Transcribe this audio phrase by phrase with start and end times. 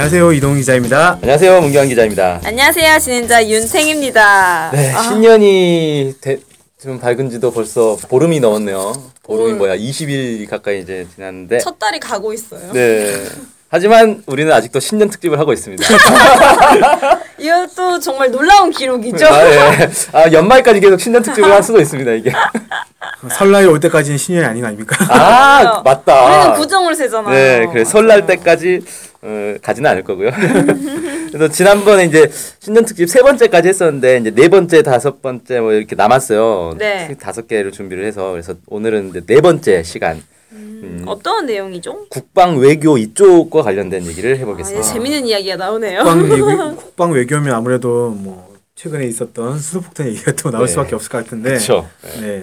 [0.00, 1.18] 안녕하세요 이동 기자입니다.
[1.20, 2.40] 안녕하세요 문경환 기자입니다.
[2.42, 2.98] 안녕하세요.
[3.00, 4.70] 진행자 윤탱입니다.
[4.72, 6.38] 네 아, 신년이 대,
[6.82, 8.94] 좀 밝은지도 벌써 보름이 넘었네요.
[9.24, 12.72] 보름이 뭐야 20일 가까이 이제 지났는데 첫 달이 가고 있어요.
[12.72, 13.12] 네.
[13.68, 15.84] 하지만 우리는 아직도 신년 특집을 하고 있습니다.
[17.38, 19.26] 이것도 정말 놀라운 기록이죠.
[19.26, 19.90] 아, 예.
[20.12, 22.32] 아, 연말까지 계속 신년 특집을 할 수도 있습니다, 이게.
[23.30, 24.96] 설날이 올 때까지는 신년이 아닌 거 아닙니까?
[25.08, 26.24] 아, 맞다.
[26.24, 27.32] 우리는 구정을 세잖아요.
[27.32, 28.80] 네, 그래 설날 때까지
[29.22, 30.30] 어, 가지는 않을 거고요.
[31.30, 35.94] 그래서 지난번에 이제 신년 특집 세 번째까지 했었는데 이제 네 번째, 다섯 번째 뭐 이렇게
[35.94, 36.74] 남았어요.
[36.78, 37.16] 네.
[37.20, 42.06] 다섯 개를 준비를 해서 그래서 오늘은 이제 네 번째 시간 음, 어떤 내용이죠?
[42.08, 44.86] 국방 외교 이쪽과 관련된 얘기를 아, 해보겠습니다.
[44.86, 46.02] 예, 재밌는 이야기가 나오네요.
[46.02, 50.72] 국방, 외교, 국방 외교면 아무래도 뭐 최근에 있었던 수소폭탄 얘기가 또 나올 네.
[50.72, 51.50] 수밖에 없을 것 같은데.
[51.50, 51.88] 그렇죠.
[52.20, 52.42] 네.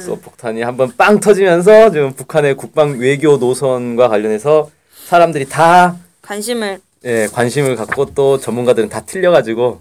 [0.00, 4.70] 수소폭탄이 한번 빵 터지면서 지금 북한의 국방 외교 노선과 관련해서
[5.06, 9.80] 사람들이 다 관심을 예, 관심을 갖고 또 전문가들은 다 틀려가지고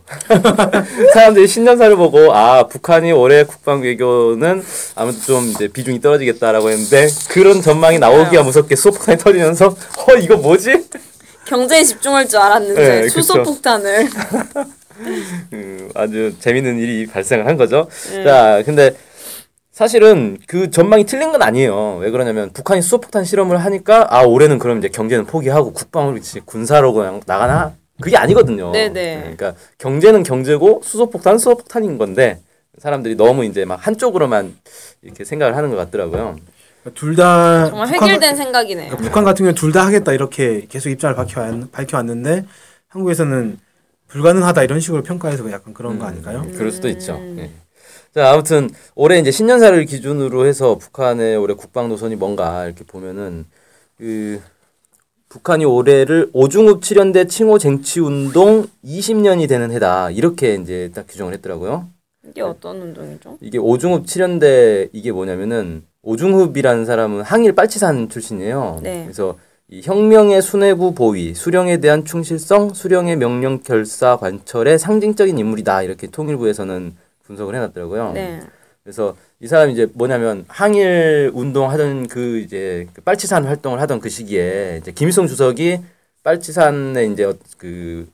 [1.13, 4.63] 사람들이 신년사를 보고 아 북한이 올해 국방 외교는
[4.95, 9.67] 아무래도 좀 이제 비중이 떨어지겠다라고 했는데 그런 전망이 나오기가 무섭게 수소폭탄이 터지면서
[10.07, 10.87] 어 이거 뭐지?
[11.45, 13.21] 경제에 집중할 줄 알았는데 네, 그쵸.
[13.21, 14.07] 수소폭탄을
[15.53, 17.87] 음, 아주 재밌는 일이 발생을 한 거죠.
[18.11, 18.23] 네.
[18.23, 18.95] 자, 근데
[19.91, 21.97] 사실은 그 전망이 틀린 건 아니에요.
[22.01, 26.93] 왜 그러냐면 북한이 수소폭탄 실험을 하니까 아 올해는 그럼 이제 경제는 포기하고 국방을 이제 군사로
[26.93, 28.71] 그냥 나가나 그게 아니거든요.
[28.73, 29.21] 네네.
[29.21, 32.41] 그러니까 경제는 경제고 수소폭탄 수소폭탄인 건데
[32.77, 34.55] 사람들이 너무 이제 막 한쪽으로만
[35.01, 36.35] 이렇게 생각을 하는 것 같더라고요.
[36.93, 38.85] 둘다 정말 획일된 생각이네요.
[38.89, 42.45] 그러니까 북한 같은 경우는 둘 다 하겠다 이렇게 계속 입장을 밝혀 밝혀 왔는데
[42.89, 43.57] 한국에서는
[44.09, 46.41] 불가능하다 이런 식으로 평가해서 약간 그런 거 아닐까요?
[46.45, 47.19] 음, 그럴 수도 있죠.
[47.39, 47.49] 예.
[48.13, 53.45] 자, 아무튼 올해 이제 신년사를 기준으로 해서 북한의 올해 국방 노선이 뭔가 이렇게 보면은
[53.97, 54.41] 그
[55.29, 61.87] 북한이 올해를 오중읍 칠연대 칭호 쟁취 운동 20년이 되는 해다 이렇게 이제 딱 규정을 했더라고요.
[62.27, 63.37] 이게 어떤 운동이죠?
[63.39, 68.79] 이게 오중읍 칠연대 이게 뭐냐면은 오중읍이라는 사람은 항일 빨치산 출신이에요.
[68.83, 69.03] 네.
[69.05, 69.37] 그래서
[69.69, 76.93] 이 혁명의 수뇌부 보위, 수령에 대한 충실성, 수령의 명령 결사 관철의 상징적인 인물이다 이렇게 통일부에서는
[77.31, 78.11] 분석을 해놨더라고요.
[78.13, 78.41] 네.
[78.83, 84.09] 그래서 이 사람이 이제 뭐냐면 항일 운동 하던 그 이제 그 빨치산 활동을 하던 그
[84.09, 85.79] 시기에 이제 김일성 주석이
[86.23, 88.07] 빨치산에 이제 어- 그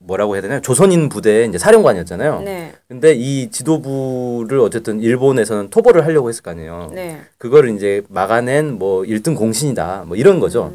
[0.00, 0.60] 뭐라고 해야 되나요?
[0.60, 2.40] 조선인 부대 이제 사령관이었잖아요.
[2.42, 2.72] 네.
[2.88, 6.90] 근데 이 지도부를 어쨌든 일본에서는 토벌을 하려고 했을 거 아니에요.
[6.94, 7.20] 네.
[7.36, 10.04] 그거를 이제 막아낸 뭐 1등 공신이다.
[10.06, 10.72] 뭐 이런 거죠.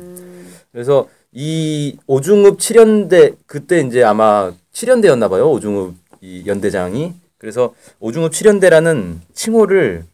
[0.71, 5.49] 그래서 이 오중읍 칠연대 그때 이제 아마 칠연대였나 봐요.
[5.51, 7.13] 오중읍 이 연대장이.
[7.43, 10.05] 그래서 오중읍 칠연대라는 칭호를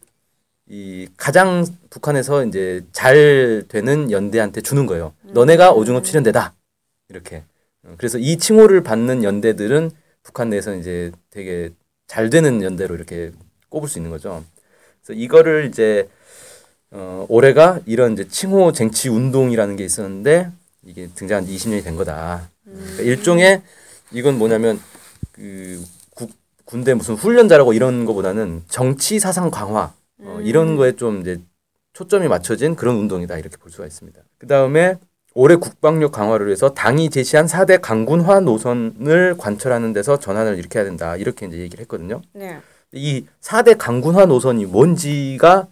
[0.68, 5.12] 이 가장 북한에서 이제 잘 되는 연대한테 주는 거예요.
[5.22, 6.54] 너네가 오중읍 칠연대다.
[7.08, 7.44] 이렇게.
[7.84, 9.92] 어, 그래서 이 칭호를 받는 연대들은
[10.24, 11.70] 북한 내에서 이제 되게
[12.08, 13.30] 잘 되는 연대로 이렇게
[13.68, 14.42] 꼽을 수 있는 거죠.
[15.00, 16.08] 그래서 이거를 이제
[16.90, 20.50] 어, 올해가 이런 이제 칭호 쟁취 운동이라는 게 있었는데
[20.82, 22.50] 이게 등장한 지 20년이 된 거다.
[22.64, 23.62] 그러니까 일종의
[24.10, 24.80] 이건 뭐냐면
[25.30, 25.99] 그 국,
[26.70, 29.92] 군대 무슨 훈련자라고 이런 거보다는 정치 사상 강화
[30.22, 31.40] 어, 이런 거에 좀 이제
[31.94, 34.20] 초점이 맞춰진 그런 운동이다 이렇게 볼 수가 있습니다.
[34.38, 34.96] 그 다음에
[35.34, 41.46] 올해 국방력 강화를 위해서 당이 제시한 4대 강군화 노선을 관철하는 데서 전환을 일으켜야 된다 이렇게
[41.46, 42.22] 이제 얘기를 했거든요.
[42.32, 42.60] 네.
[42.92, 45.66] 이 4대 강군화 노선이 뭔지가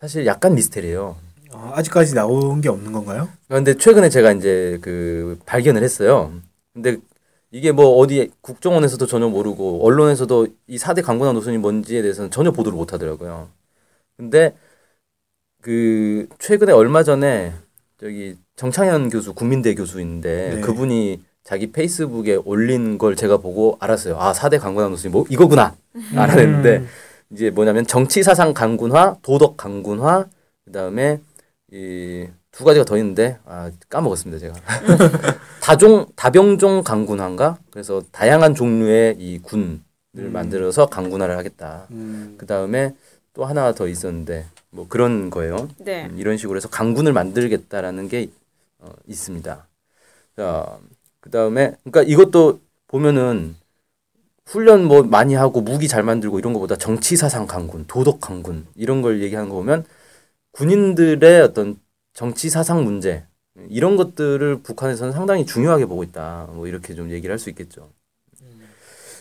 [0.00, 1.16] 사실 약간 미스테리예요.
[1.52, 3.28] 어, 아직까지 나온 게 없는 건가요?
[3.48, 6.32] 그런데 최근에 제가 이제 그 발견을 했어요.
[6.74, 6.98] 근데
[7.52, 12.76] 이게 뭐 어디 국정원에서도 전혀 모르고 언론에서도 이 4대 강군화 노선이 뭔지에 대해서는 전혀 보도를
[12.76, 13.50] 못 하더라고요.
[14.16, 14.56] 근데
[15.60, 17.52] 그 최근에 얼마 전에
[17.98, 20.60] 저기 정창현 교수 국민대 교수인데 네.
[20.62, 24.18] 그분이 자기 페이스북에 올린 걸 제가 보고 알았어요.
[24.18, 25.76] 아, 4대 강군화 노선이 뭐 이거구나.
[26.16, 26.86] 알았는데
[27.32, 30.26] 이제 뭐냐면 정치 사상 강군화, 도덕 강군화,
[30.64, 31.20] 그다음에
[31.70, 34.54] 이 두 가지가 더 있는데 아 까먹었습니다 제가.
[35.60, 37.58] 다종 다병종 강군화인가?
[37.70, 39.80] 그래서 다양한 종류의 이 군을
[40.14, 41.86] 만들어서 강군화를 하겠다.
[41.90, 42.94] 음, 그 다음에
[43.34, 45.68] 또 하나 더 있었는데 뭐 그런 거예요.
[45.78, 46.06] 네.
[46.06, 48.30] 음, 이런 식으로 해서 강군을 만들겠다라는 게
[48.78, 49.66] 어, 있습니다.
[50.36, 50.78] 자
[51.22, 53.54] 그 다음에 그러니까 이것도 보면은
[54.44, 59.02] 훈련 뭐 많이 하고 무기 잘 만들고 이런 것보다 정치 사상 강군, 도덕 강군 이런
[59.02, 59.84] 걸 얘기하는 거 보면
[60.52, 61.78] 군인들의 어떤
[62.14, 63.24] 정치 사상 문제
[63.68, 66.48] 이런 것들을 북한에서는 상당히 중요하게 보고 있다.
[66.52, 67.90] 뭐 이렇게 좀 얘기를 할 수 있겠죠.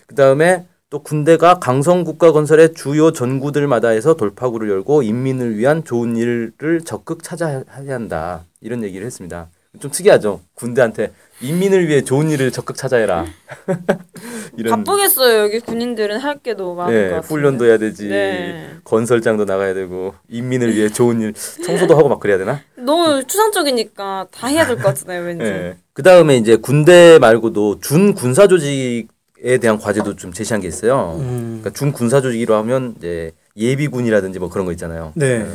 [0.07, 6.17] 그 다음에 또 군대가 강성 국가 건설의 주요 전구들마다 해서 돌파구를 열고 인민을 위한 좋은
[6.17, 8.45] 일을 적극 찾아야 한다.
[8.59, 9.49] 이런 얘기를 했습니다.
[9.79, 10.41] 좀 특이하죠.
[10.53, 13.25] 군대한테 인민을 위해 좋은 일을 적극 찾아해라.
[14.57, 15.43] 이런 바쁘겠어요.
[15.43, 17.29] 여기 군인들은 할 게 너무 많을 네, 것 같아요.
[17.29, 18.07] 훈련도 해야 되지.
[18.09, 18.69] 네.
[18.83, 22.59] 건설장도 나가야 되고 인민을 위해 좋은 일 청소도 하고 막 그래야 되나?
[22.75, 25.45] 너무 추상적이니까 다 해야 될 것 같잖아요, 왠지.
[25.45, 25.77] 예.
[25.93, 31.15] 그 다음에 이제 군대 말고도 준 군사 조직에 대한 과제도 좀 제시한 게 있어요.
[31.19, 31.59] 음.
[31.61, 35.13] 그러니까 준 군사 조직이라 하면 이제 예비군이라든지 뭐 그런 거 있잖아요.
[35.15, 35.45] 네.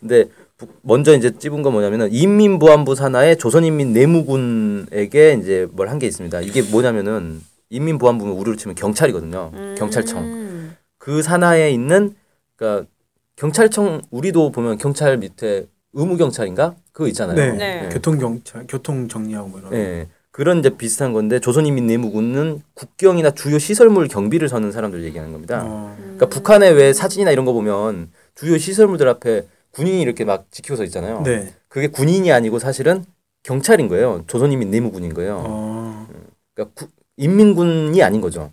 [0.00, 0.45] 근데 부-
[0.82, 6.40] 먼저 이제 찝은 건 뭐냐면은 인민보안부 산하의 조선인민 내무군에게 이제 뭘 한 게 있습니다.
[6.40, 9.50] 이게 뭐냐면은 인민보안부는 우리로 치면 경찰이거든요.
[9.76, 10.18] 경찰청.
[10.24, 10.76] 음.
[10.98, 12.14] 그 산하에 있는
[12.56, 12.88] 그러니까
[13.36, 17.36] 경찰청 우리도 보면 경찰 밑에 의무 경찰인가 그거 있잖아요.
[17.36, 17.52] 네.
[17.52, 17.88] 네.
[17.92, 19.72] 교통 경찰, 교통 정리하고 뭐 이런.
[19.74, 20.08] 예.
[20.30, 25.62] 그런 이제 비슷한 건데 조선인민 내무군은 국경이나 주요 시설물 경비를 서는 사람들 얘기하는 겁니다.
[25.64, 25.96] 어.
[25.98, 31.22] 그러니까 북한의 왜 사진이나 이런 거 보면 주요 시설물들 앞에 군인이 이렇게 막 지켜서 있잖아요.
[31.22, 31.54] 네.
[31.68, 33.04] 그게 군인이 아니고 사실은
[33.42, 34.24] 경찰인 거예요.
[34.26, 35.44] 조선인민 내무군인 거예요.
[35.46, 36.08] 어.
[36.54, 38.52] 그러니까 구- 인민군이 아닌 거죠.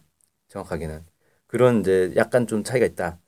[0.50, 1.02] 정확하게는
[1.48, 3.20] 그런 이제 약간 좀 차이가 있다.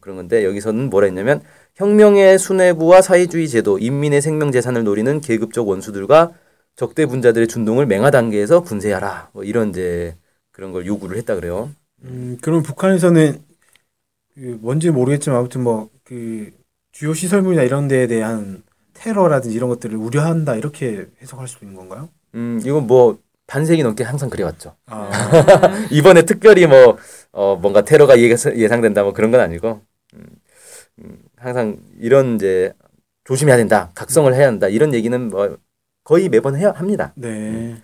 [0.00, 1.42] 그런 건데 여기서는 뭐라 했냐면
[1.76, 6.32] 혁명의 수뇌부와 사회주의 제도, 인민의 생명 재산을 노리는 계급적 원수들과
[6.74, 9.30] 적대 분자들의 준동을 맹하 단계에서 군세하라.
[9.32, 10.16] 뭐 이런 이제
[10.50, 11.70] 그런 걸 요구를 했다 그래요.
[12.02, 13.40] 음, 그럼 북한에서는
[14.34, 16.50] 그 뭔지 모르겠지만 아무튼 뭐 그
[16.94, 18.62] 주요 시설물이나 이런 데에 대한
[18.94, 22.08] 테러라든지 이런 것들을 우려한다 이렇게 해석할 수 있는 건가요?
[22.36, 23.18] 음, 이건 뭐
[23.48, 24.76] 반세기 넘게 항상 그래왔죠.
[24.86, 25.10] 아,
[25.90, 26.96] 이번에 특별히 뭐
[27.32, 29.82] 어, 뭔가 테러가 예상- 예상된다 뭐 그런 건 아니고
[30.14, 30.26] 음,
[31.00, 32.72] 음, 항상 이런 이제
[33.24, 35.58] 조심해야 된다, 각성을 해야 한다 이런 얘기는 뭐
[36.04, 37.12] 거의 매번 해야 합니다.
[37.16, 37.74] 네.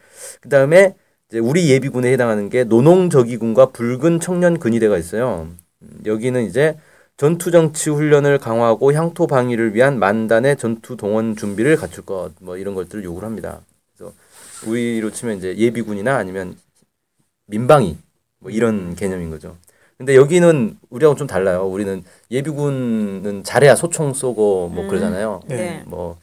[0.41, 0.95] 그 다음에
[1.29, 5.49] 이제 우리 예비군에 해당하는 게 노농저기군과 붉은 청년 근위대가 있어요.
[5.83, 6.77] 음, 여기는 이제
[7.21, 12.75] 전투 정치 훈련을 강화하고 향토 방위를 위한 만단의 전투 동원 준비를 갖출 것 뭐 이런
[12.75, 13.61] 것들을 요구를 합니다.
[13.95, 14.15] 그래서
[14.67, 16.57] 우리로 치면 이제 예비군이나 아니면
[17.45, 17.99] 민방위
[18.39, 19.59] 뭐 이런 개념인 거죠.
[19.99, 21.67] 근데 여기는 우리하고 좀 달라요.
[21.69, 24.89] 우리는 예비군은 잘해야 소총 쏘고 뭐 음.
[24.89, 25.43] 그러잖아요.
[25.47, 25.57] 네.
[25.57, 25.85] 네.
[25.87, 26.19] 뭐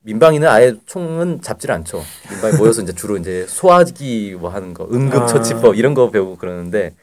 [0.00, 2.02] 민방위는 아예 총은 잡지를 않죠.
[2.30, 6.94] 민방위 모여서 이제 주로 이제 소화기 뭐 하는 거, 응급처치법 이런 거 배우고 그러는데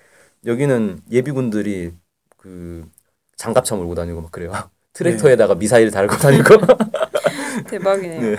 [0.47, 1.91] 여기는 예비군들이
[2.37, 2.85] 그
[3.37, 4.51] 장갑차 몰고 다니고 막 그래요.
[4.93, 6.55] 트랙터에다가 미사일 달고 다니고
[7.69, 8.21] 대박이네요.
[8.21, 8.37] 네.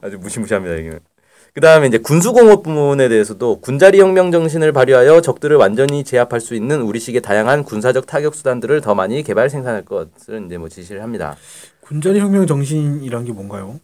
[0.00, 1.00] 아주 무시무시합니다 여기는.
[1.52, 6.82] 그 다음에 이제 군수공업 부문에 대해서도 군자리 혁명 정신을 발휘하여 적들을 완전히 제압할 수 있는
[6.82, 11.34] 우리식의 다양한 군사적 타격 수단들을 더 많이 개발 생산할 것을 이제 뭐 지시를 합니다.
[11.80, 13.80] 군자리 혁명 정신이란 게 뭔가요?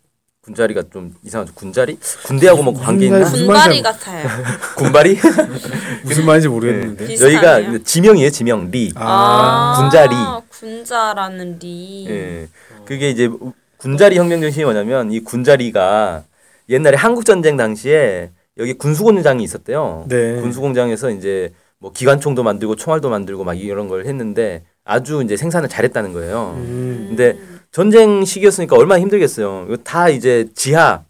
[0.47, 1.53] 군자리가 좀 이상하죠.
[1.55, 1.97] 군자리?
[2.27, 3.21] 군대하고 뭐 관계 있나?
[3.21, 4.29] 무슨 군발이 말인지- 같아요.
[4.77, 5.19] 군발이?
[6.03, 7.05] 무슨 말인지 모르겠는데.
[7.05, 7.11] 네.
[7.13, 7.67] 비슷하네요.
[7.69, 8.31] 여기가 지명이에요.
[8.31, 8.93] 지명 리.
[8.97, 10.15] 아, 군자리.
[10.51, 12.07] 군자라는 리.
[12.09, 12.49] 예.
[12.85, 13.31] 그게 이제
[13.77, 16.25] 군자리 혁명 정신이 뭐냐면 이 군자리가
[16.69, 20.07] 옛날에 한국 전쟁 당시에 여기 군수공장이 있었대요.
[20.09, 20.41] 네.
[20.41, 26.13] 군수공장에서 이제 뭐 기관총도 만들고 총알도 만들고 막 이런 걸 했는데 아주 이제 생산을 잘했다는
[26.13, 26.55] 거예요.
[26.57, 27.07] 음.
[27.11, 27.39] 근데
[27.73, 29.77] 전쟁 시기였으니까 얼마나 힘들겠어요.
[29.79, 31.05] 다 이제 지하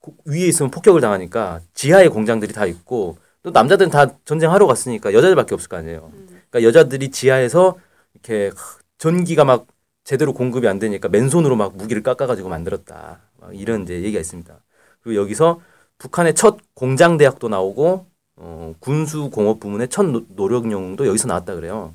[0.00, 5.54] 고- 위에 있으면 폭격을 당하니까 지하에 공장들이 다 있고 또 남자들은 다 전쟁하러 갔으니까 여자들밖에
[5.54, 6.10] 없을 거 아니에요.
[6.50, 7.76] 그러니까 여자들이 지하에서
[8.14, 8.50] 이렇게
[8.98, 9.66] 전기가 막
[10.04, 13.20] 제대로 공급이 안 되니까 맨손으로 막 무기를 깎아가지고 만들었다.
[13.38, 14.54] 막 이런 이제 얘기가 있습니다.
[15.02, 15.60] 그리고 여기서
[15.98, 21.54] 북한의 첫 공장 대학도 나오고 어, 군수 공업 부문의 첫 노- 노력 영웅도 여기서 나왔다
[21.54, 21.94] 그래요.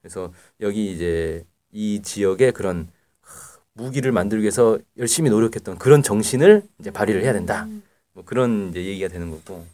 [0.00, 2.88] 그래서 여기 이제 이 지역의 그런
[3.72, 7.66] 무기를 만들기 위해서 열심히 노력했던 그런 정신을 이제 발휘를 해야 된다.
[8.12, 9.64] 뭐 그런 이제 얘기가 되는 거고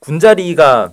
[0.00, 0.92] 군자리가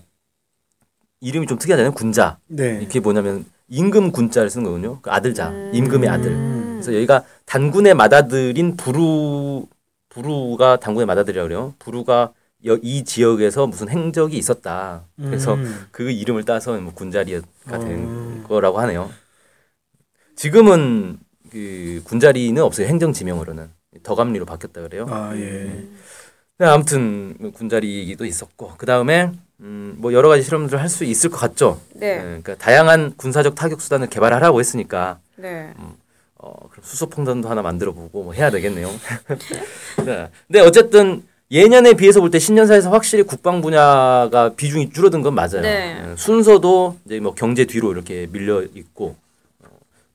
[1.22, 1.94] 이름이 좀 특이하잖아요.
[1.94, 2.38] 군자.
[2.48, 2.80] 네.
[2.82, 5.00] 이게 뭐냐면 임금 군자를 쓰는 거거든요.
[5.02, 5.72] 그 아들자, 음.
[5.74, 6.32] 임금의 아들.
[6.32, 6.70] 음.
[6.76, 9.66] 그래서 여기가 단군의 맏아들인 부루
[10.10, 11.74] 부루가 단군의 맏아들이라고 그래요.
[11.80, 12.34] 부루가
[12.66, 15.04] 여- 이 지역에서 무슨 행적이 있었다.
[15.18, 15.88] 그래서 음.
[15.92, 17.42] 그 이름을 따서 뭐 군자리가
[17.80, 18.46] 된 어.
[18.48, 19.10] 거라고 하네요.
[20.43, 21.17] 지금은
[21.51, 22.88] 그 군자리는 없어요.
[22.88, 23.67] 행정 지명으로는
[24.03, 25.05] 덕암리로 바뀌었다 그래요.
[25.10, 25.84] 아, 예.
[26.60, 31.36] 네, 아무튼 군자리도 있었고 그 다음에 음, 뭐 여러 가지 실험들을 할 수 있을 것
[31.39, 31.81] 같죠.
[31.93, 32.15] 네.
[32.15, 35.74] 네, 그러니까 다양한 군사적 타격 수단을 개발하라고 했으니까 네.
[36.36, 38.88] 어, 그럼 수소폭탄도 하나 만들어 보고 뭐 해야 되겠네요.
[40.05, 40.29] 네.
[40.48, 45.60] 근데 어쨌든 예년에 비해서 볼 때 신년사에서 확실히 국방 분야가 비중이 줄어든 건 맞아요.
[45.63, 46.01] 네.
[46.12, 49.29] 예, 순서도 이제 뭐 경제 뒤로 이렇게 밀려 있고 어,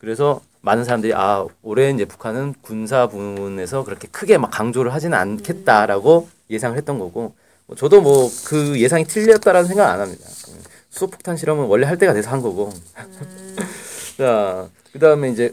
[0.05, 6.29] 그래서 많은 사람들이 아 올해 이제 북한은 군사 부분에서 그렇게 크게 막 강조를 하지는 않겠다라고
[6.51, 7.35] 예상을 했던 거고
[7.67, 10.27] 뭐 저도 뭐 그 예상이 틀렸다라는 생각 안 합니다.
[10.49, 12.71] 음, 수소폭탄 실험은 원래 할 때가 돼서 한 거고.
[14.19, 15.53] 자, 그 다음에 이제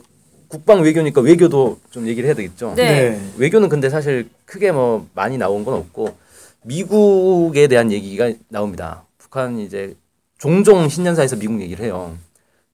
[0.50, 2.74] 국방 외교니까 외교도 좀 얘기를 해야 되겠죠.
[2.76, 3.20] 네.
[3.38, 6.16] 외교는 근데 사실 크게 뭐 많이 나온 건 없고
[6.64, 9.06] 미국에 대한 얘기가 나옵니다.
[9.18, 9.96] 북한이 이제
[10.38, 12.18] 종종 신년사에서 미국 얘기를 해요.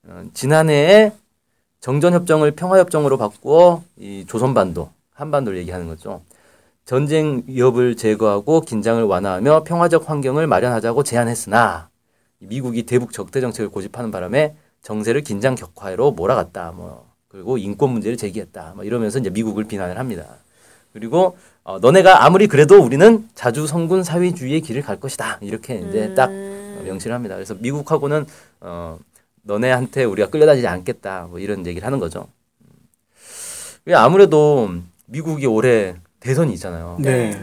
[0.07, 1.12] 어, 지난해에
[1.79, 6.22] 정전협정을 평화협정으로 바꾸어 이 조선반도, 한반도를 얘기하는 거죠.
[6.86, 11.89] 전쟁 위협을 제거하고 긴장을 완화하며 평화적 환경을 마련하자고 제안했으나
[12.39, 16.72] 미국이 대북 적대 정책을 고집하는 바람에 정세를 긴장 격화로 몰아갔다.
[16.72, 18.74] 뭐 그리고 인권 문제를 제기했다.
[18.75, 20.25] 뭐 이러면서 이제 미국을 비난을 합니다.
[20.93, 25.39] 그리고 어, 너네가 아무리 그래도 우리는 자주 성군 사회주의의 길을 갈 것이다.
[25.41, 26.84] 이렇게 이제 딱 음.
[26.86, 27.36] 명시를 합니다.
[27.36, 28.25] 그래서 미국하고는
[28.62, 28.98] 어,
[29.47, 31.27] 너네한테 우리가 끌려다니지 않겠다.
[31.29, 32.27] 뭐 이런 얘기를 하는 거죠.
[33.85, 34.69] 왜 아무래도
[35.05, 36.97] 미국이 올해 대선이 있잖아요.
[36.99, 37.39] 네.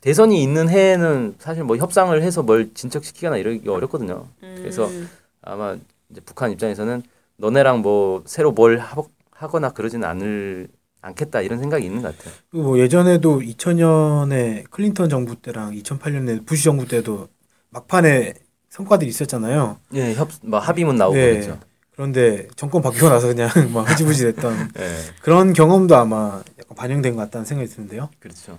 [0.00, 4.26] 대선이 있는 해에는 사실 뭐 협상을 해서 뭘 진척시키거나 이러기 어렵거든요.
[4.40, 5.08] 그래서 음.
[5.42, 5.76] 아마
[6.10, 7.02] 이제 북한 입장에서는
[7.36, 10.68] 너네랑 뭐 새로 뭘 하- 하거나 그러지는 않을
[11.02, 12.34] 않겠다 이런 생각이 있는 것 같아요.
[12.50, 17.28] 그리고 뭐 예전에도 2000년에 클린턴 정부 때랑 2008년에 부시 정부 때도
[17.70, 18.34] 막판에
[18.72, 19.76] 성과들이 있었잖아요.
[19.92, 21.32] 예, 협, 뭐 합의문 나오고 네.
[21.32, 21.58] 그랬죠.
[21.94, 27.20] 그런데 정권 바뀌고 나서 그냥 막 흐지부지 됐던 예, 그런 경험도 아마 약간 반영된 것
[27.22, 28.08] 같다는 생각이 드는데요.
[28.18, 28.58] 그렇죠.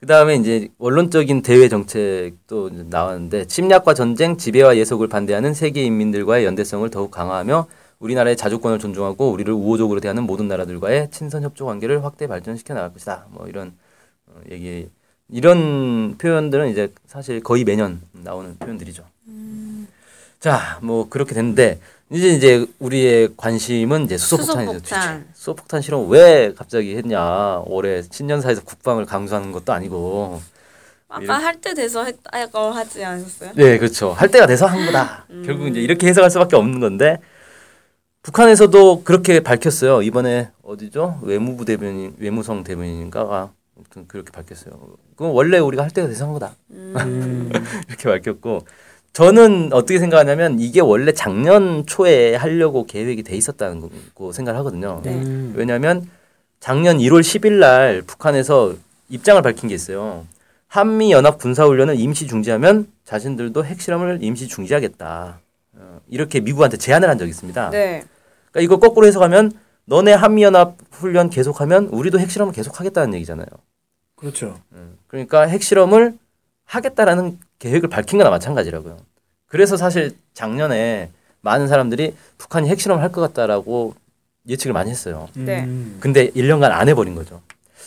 [0.00, 6.90] 그 다음에 이제 원론적인 대외 정책도 나왔는데 침략과 전쟁, 지배와 예속을 반대하는 세계 인민들과의 연대성을
[6.90, 7.68] 더욱 강화하며
[8.00, 13.28] 우리나라의 자주권을 존중하고 우리를 우호적으로 대하는 모든 나라들과의 친선 협조 관계를 확대 발전시켜 나갈 것이다.
[13.30, 13.72] 뭐 이런
[14.26, 14.88] 어, 얘기
[15.28, 19.04] 이런 표현들은 이제 사실 거의 매년 나오는 표현들이죠.
[20.40, 21.80] 자, 뭐 그렇게 됐는데
[22.10, 24.72] 이제 이제 우리의 관심은 이제 수소폭탄이죠.
[24.78, 25.26] 수소폭탄.
[25.34, 27.62] 수소폭탄 실험 왜 갑자기 했냐?
[27.66, 30.40] 올해 신년사에서 국방을 강조하는 것도 아니고.
[31.08, 33.52] 아까 할 때 돼서 했다고 하지 않으셨어요?
[33.56, 34.10] 네, 그렇죠.
[34.12, 35.26] 할 때가 돼서 한 거다.
[35.30, 35.42] 음.
[35.46, 37.18] 결국 이제 이렇게 해석할 수밖에 없는 건데
[38.22, 40.02] 북한에서도 그렇게 밝혔어요.
[40.02, 41.20] 이번에 어디죠?
[41.22, 44.96] 외무부 대변인, 외무성 대변인가가 아무튼 그렇게 밝혔어요.
[45.16, 46.54] 그건 원래 우리가 할 때가 돼서 한 거다.
[46.70, 47.50] 음.
[47.88, 48.60] 이렇게 밝혔고
[49.12, 55.00] 저는 어떻게 생각하냐면 이게 원래 작년 초에 하려고 계획이 돼 있었다는 거고 생각을 하거든요.
[55.02, 55.14] 네.
[55.14, 55.52] 음.
[55.56, 56.08] 왜냐하면
[56.60, 58.74] 작년 1월 10일 날 북한에서
[59.08, 60.26] 입장을 밝힌 게 있어요.
[60.68, 65.38] 한미 연합 군사 훈련을 임시 중지하면 자신들도 핵실험을 임시 중지하겠다.
[65.74, 67.70] 어, 이렇게 미국한테 제안을 한 적이 있습니다.
[67.70, 68.04] 네.
[68.50, 69.52] 그러니까 이거 거꾸로 해석하면
[69.86, 73.46] 너네 한미 연합 훈련 계속하면 우리도 핵실험을 계속하겠다는 얘기잖아요.
[74.16, 74.58] 그렇죠.
[74.72, 76.14] 음, 그러니까 핵실험을
[76.64, 78.96] 하겠다라는 계획을 밝힌 거나 마찬가지라고요.
[79.46, 83.94] 그래서 사실 작년에 많은 사람들이 북한이 핵실험을 할 것 같다라고
[84.48, 85.28] 예측을 많이 했어요.
[85.34, 85.64] 네.
[85.64, 85.98] 음.
[86.00, 87.40] 근데 1년간 안 해버린 거죠.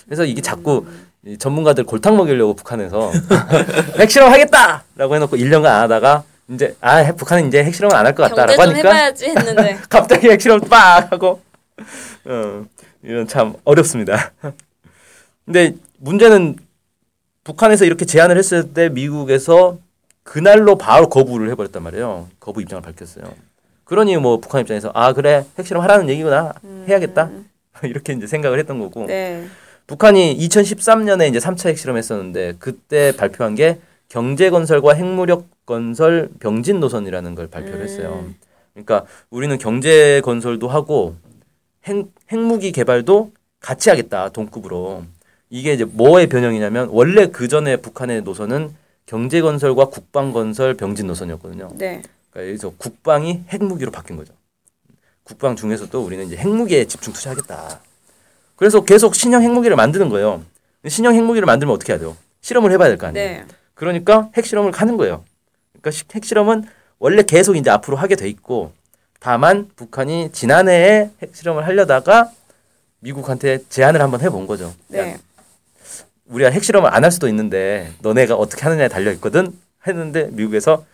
[0.06, 0.86] 그래서 이게 자꾸
[1.26, 3.12] 이 전문가들 골탕 먹이려고 북한에서
[4.00, 8.24] 핵실험 하겠다라고 해놓고 1년간 안 하다가 이제 아 핵- 북한은 이제 핵실험을 안 할 것
[8.30, 11.42] 경제 같다라고 좀 하니까 해봐야지 했는데 갑자기 핵실험 빡 하고
[12.26, 12.66] 어,
[13.04, 14.32] 이런 참 어렵습니다.
[15.46, 16.58] 근데 문제는
[17.44, 19.78] 북한에서 이렇게 제안을 했을 때 미국에서
[20.24, 22.28] 그날로 바로 거부를 해버렸단 말이에요.
[22.40, 23.26] 거부 입장을 밝혔어요.
[23.84, 26.54] 그러니 뭐 북한 입장에서 아 그래 핵실험 하라는 얘기구나
[26.88, 27.32] 해야겠다
[27.82, 29.48] 이렇게 이제 생각을 했던 거고 네.
[29.88, 37.34] 북한이 2013년에 이제 3차 핵실험 했었는데 그때 발표한 게 경제 건설과 핵무력 건설 병진 노선이라는
[37.34, 38.26] 걸 발표를 했어요.
[38.28, 38.36] 음.
[38.74, 41.16] 그러니까 우리는 경제 건설도 하고
[41.90, 45.04] 핵, 핵무기 개발도 같이 하겠다 동급으로.
[45.50, 48.76] 이게 이제 뭐의 변형이냐면 원래 그 전에 북한의 노선은
[49.08, 51.70] 경제 건설과 국방 건설 병진 노선이었거든요.
[51.76, 52.02] 네.
[52.30, 54.34] 그러니까 여기서 국방이 핵무기로 바뀐 거죠.
[55.24, 57.80] 국방 중에서도 우리는 이제 핵무기에 집중 투자하겠다.
[58.56, 60.44] 그래서 계속 신형 핵무기를 만드는 거예요.
[60.88, 62.16] 신형 핵무기를 만들면 어떻게 해야 돼요?
[62.42, 63.28] 실험을 해봐야 될 거 아니에요.
[63.28, 63.46] 네.
[63.74, 65.24] 그러니까 핵실험을 하는 거예요.
[65.72, 66.64] 그러니까 시- 핵실험은
[67.00, 68.72] 원래 계속 이제 앞으로 하게 돼 있고
[69.20, 72.32] 다만 북한이 지난해에 핵실험을 하려다가
[73.00, 74.74] 미국한테 제안을 한번 해본 거죠.
[74.88, 75.18] 네.
[76.26, 79.52] 우리가 핵실험을 안 할 수도 있는데 너네가 어떻게 하느냐에 달려 있거든?
[79.88, 80.86] 했는데 미국에서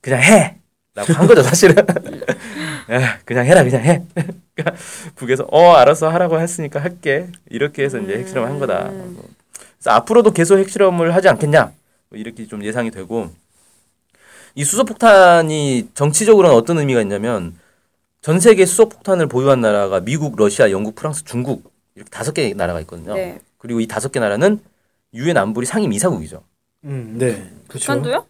[0.00, 0.56] 그냥 해!
[0.94, 1.76] 라고 한 거죠 사실은.
[2.90, 4.02] 야, 그냥 해라 그냥 해!
[4.54, 4.76] 그러니까
[5.14, 7.26] 북에서 어 알았어 하라고 했으니까 할게.
[7.48, 8.88] 이렇게 해서 이제 핵실험을 한 거다.
[8.88, 9.18] 음.
[9.78, 11.72] 그래서 앞으로도 계속 핵실험을 하지 않겠냐?
[12.10, 13.30] 뭐 이렇게 좀 예상이 되고
[14.56, 17.54] 이 수소폭탄이 정치적으로는 어떤 의미가 있냐면
[18.22, 23.14] 전 세계 수소폭탄을 보유한 나라가 미국, 러시아, 영국, 프랑스, 중국 이렇게 다섯 개 나라가 있거든요.
[23.14, 23.38] 네.
[23.58, 24.58] 그리고 이 다섯 개 나라는
[25.12, 26.42] 유엔 안보리 상임 이사국이죠.
[26.84, 27.50] 음, 네.
[27.68, 27.92] 그렇죠.
[27.92, 28.26] 북한도요?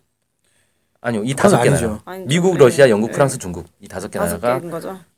[1.01, 1.71] 아니요, 이 다섯 개.
[1.71, 2.01] 나라.
[2.05, 2.27] 아니죠.
[2.27, 2.59] 미국, 네.
[2.59, 3.13] 러시아, 영국, 네.
[3.13, 4.61] 프랑스, 중국 이 다섯 개 나라가.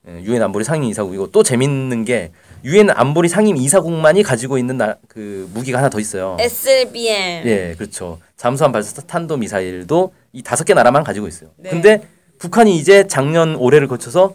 [0.08, 2.32] 예, 유엔 안보리 상임 이사국이고 또 재밌는 게
[2.64, 6.36] 유엔 안보리 상임 이사국만이 가지고 있는 나, 그 무기가 하나 더 있어요.
[6.38, 7.46] SLBM.
[7.46, 8.20] 예, 그렇죠.
[8.36, 11.50] 잠수함 발사 탄도 미사일도 이 다섯 개 나라만 가지고 있어요.
[11.56, 11.70] 네.
[11.70, 12.02] 근데
[12.38, 14.34] 북한이 이제 작년 올해를 거쳐서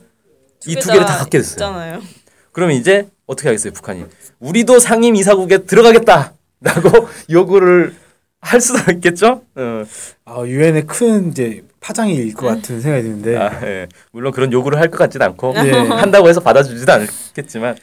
[0.66, 1.54] 이 두 개를 다 갖게 됐어요.
[1.56, 2.02] 있잖아요.
[2.52, 4.06] 그러면 이제 어떻게 하겠어요, 북한이?
[4.40, 7.96] 우리도 상임 이사국에 들어가겠다라고 요구를
[8.42, 9.42] 할 수도 있겠죠?
[9.56, 9.84] 어.
[10.26, 13.38] 아, 유엔의 큰 이제 파장이 일것 같은 생각이 드는데.
[13.38, 13.88] 아, 예.
[14.12, 15.72] 물론 그런 요구를 할 것 같지는 않고 네.
[15.72, 17.76] 한다고 해서 받아주지도 않겠지만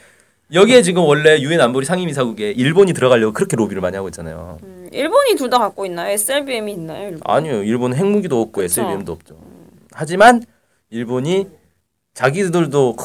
[0.52, 4.58] 여기에 지금 원래 유엔 안보리 상임이사국에 일본이 들어가려고 그렇게 로비를 많이 하고 있잖아요.
[4.64, 6.10] 음, 일본이 둘 다 갖고 있나요?
[6.10, 7.04] SLBM이 있나요?
[7.08, 7.20] 일본?
[7.24, 8.64] 아니요, 일본은 핵무기도 없고 그쵸.
[8.64, 9.36] SLBM도 없죠.
[9.92, 10.42] 하지만
[10.90, 11.46] 일본이
[12.14, 13.04] 자기들도 크,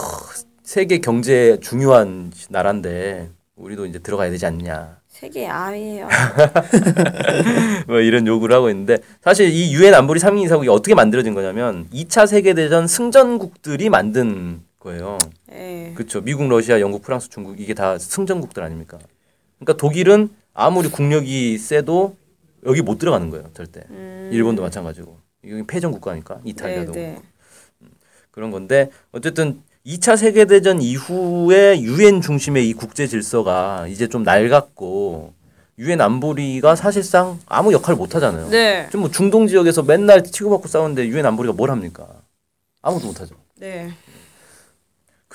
[0.63, 4.97] 세계 경제 중요한 나라인데 우리도 이제 들어가야 되지 않냐.
[5.07, 6.09] 세계 암이에요.
[7.87, 12.53] 뭐 이런 요구를 하고 있는데 사실 이 유엔 안보리 상임이사국이 어떻게 만들어진 거냐면 2차 세계
[12.53, 15.17] 대전 승전국들이 만든 거예요.
[15.55, 15.93] 예.
[15.95, 16.21] 그렇죠.
[16.21, 18.99] 미국, 러시아, 영국, 프랑스, 중국 이게 다 승전국들 아닙니까?
[19.59, 22.15] 그러니까 독일은 아무리 국력이 세도
[22.65, 23.83] 여기 못 들어가는 거예요, 절대.
[23.89, 25.19] 음, 일본도 마찬가지고.
[25.43, 27.19] 이게 패전 국가니까 이탈리아도 네,
[27.79, 27.89] 네.
[28.31, 35.33] 그런 건데 어쨌든 2차 세계 대전 이후에 유엔 중심의 이 국제 질서가 이제 좀 낡았고
[35.77, 38.49] 유엔 안보리가 사실상 아무 역할을 못 하잖아요.
[38.49, 38.89] 네.
[38.91, 42.07] 좀뭐 중동 지역에서 맨날 치고받고 싸우는데 유엔 안보리가 뭘 합니까?
[42.81, 43.35] 아무도 못 하죠.
[43.57, 43.91] 네.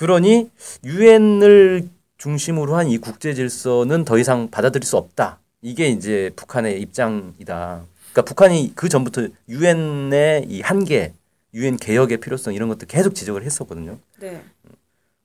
[0.05, 0.49] 그러니
[0.83, 5.37] 유엔을 중심으로 한 이 국제 질서는 더 이상 받아들일 수 없다.
[5.61, 7.83] 이게 이제 북한의 입장이다.
[8.11, 11.13] 그러니까 북한이 그 전부터 유엔의 이 한계,
[11.53, 13.99] 유엔 개혁의 필요성 이런 것들 계속 지적을 했었거든요.
[14.19, 14.41] 네.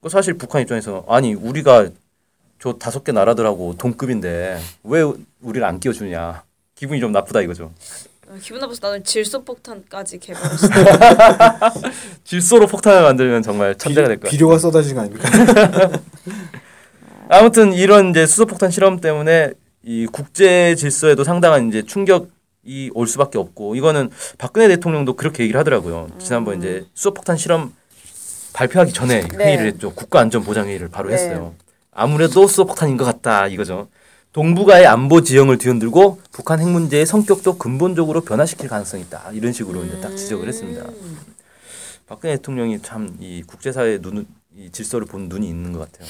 [0.02, 1.88] 그 사실 북한 입장에서 아니 우리가
[2.60, 5.02] 저 다섯 개 나라들하고 동급인데 왜
[5.40, 6.42] 우리를 안 끼워주냐
[6.74, 7.72] 기분이 좀 나쁘다 이거죠.
[8.28, 10.66] 어, 기분 나빠서 나는 질소 폭탄까지 개발했어.
[12.26, 14.30] 질소로 폭탄을 만들면 정말 천재가 될 거야.
[14.30, 16.00] 비료가 쏟아지는 거 아닙니까?
[17.30, 19.52] 아무튼 이런 이제 수소 폭탄 실험 때문에
[19.84, 26.08] 이 국제 질서에도 상당한 이제 충격이 올 수밖에 없고 이거는 박근혜 대통령도 그렇게 얘기를 하더라고요.
[26.18, 27.72] 지난번 이제 수소 폭탄 실험
[28.54, 29.44] 발표하기 전에 네.
[29.44, 29.92] 회의를 했죠.
[29.92, 31.14] 국가안전보장회의를 바로 네.
[31.14, 31.54] 했어요.
[31.92, 33.86] 아무래도 수소 폭탄인 것 같다 이거죠.
[34.32, 39.30] 동북아의 안보 지형을 뒤흔들고 북한 핵 문제의 성격도 근본적으로 변화시킬 가능성이 있다.
[39.32, 40.82] 이런 식으로 이제 딱 지적을 했습니다.
[42.06, 46.08] 박근혜 대통령이 참 이 국제사회의 눈, 이 질서를 본 눈이 있는 것 같아요.